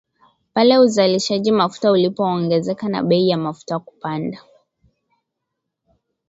pale 0.53 0.77
uzalishaji 0.79 1.51
mafuta 1.51 1.91
ulipoongezeka 1.91 2.89
na 2.89 3.03
bei 3.03 3.29
ya 3.29 3.37
mafuta 3.37 3.79
kupanda 3.79 4.41